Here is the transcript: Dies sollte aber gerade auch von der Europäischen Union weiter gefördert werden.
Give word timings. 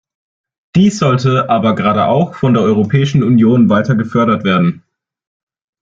Dies 0.75 0.97
sollte 0.97 1.47
aber 1.51 1.75
gerade 1.75 2.07
auch 2.07 2.33
von 2.33 2.55
der 2.55 2.63
Europäischen 2.63 3.21
Union 3.21 3.69
weiter 3.69 3.93
gefördert 3.93 4.43
werden. 4.43 4.81